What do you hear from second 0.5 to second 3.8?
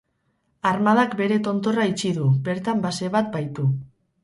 Armadak bere tontorra itxi du, bertan base bat baitu.